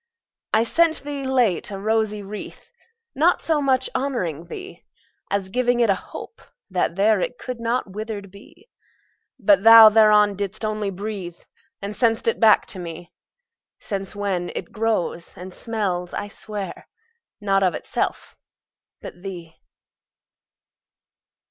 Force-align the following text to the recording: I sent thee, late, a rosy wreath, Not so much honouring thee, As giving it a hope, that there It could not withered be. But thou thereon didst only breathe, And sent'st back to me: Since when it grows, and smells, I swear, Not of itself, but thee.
I 0.51 0.63
sent 0.63 1.03
thee, 1.03 1.23
late, 1.23 1.69
a 1.69 1.77
rosy 1.77 2.23
wreath, 2.23 2.71
Not 3.13 3.39
so 3.39 3.61
much 3.61 3.87
honouring 3.93 4.45
thee, 4.47 4.83
As 5.29 5.49
giving 5.49 5.79
it 5.79 5.91
a 5.91 6.05
hope, 6.09 6.41
that 6.71 6.95
there 6.95 7.21
It 7.21 7.37
could 7.37 7.59
not 7.59 7.91
withered 7.91 8.31
be. 8.31 8.67
But 9.37 9.61
thou 9.61 9.89
thereon 9.89 10.35
didst 10.37 10.65
only 10.65 10.89
breathe, 10.89 11.37
And 11.83 11.93
sent'st 11.95 12.39
back 12.39 12.65
to 12.73 12.79
me: 12.79 13.11
Since 13.77 14.15
when 14.15 14.49
it 14.55 14.71
grows, 14.71 15.37
and 15.37 15.53
smells, 15.53 16.15
I 16.15 16.29
swear, 16.29 16.87
Not 17.39 17.61
of 17.61 17.75
itself, 17.75 18.35
but 19.03 19.21
thee. 19.21 19.55